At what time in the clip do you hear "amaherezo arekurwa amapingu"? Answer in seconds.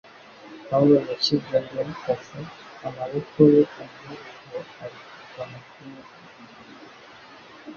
3.81-6.11